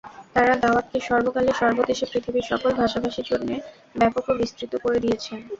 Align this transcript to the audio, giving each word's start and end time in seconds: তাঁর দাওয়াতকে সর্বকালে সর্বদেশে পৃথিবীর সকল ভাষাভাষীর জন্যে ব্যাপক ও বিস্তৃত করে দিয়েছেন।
তাঁর 0.33 0.51
দাওয়াতকে 0.61 0.97
সর্বকালে 1.07 1.51
সর্বদেশে 1.53 2.05
পৃথিবীর 2.11 2.49
সকল 2.51 2.71
ভাষাভাষীর 2.81 3.29
জন্যে 3.31 3.55
ব্যাপক 3.95 4.25
ও 4.29 4.39
বিস্তৃত 4.39 4.73
করে 4.83 4.97
দিয়েছেন। 5.03 5.39